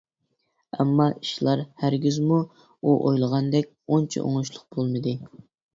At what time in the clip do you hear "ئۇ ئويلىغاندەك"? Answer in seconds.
2.41-3.73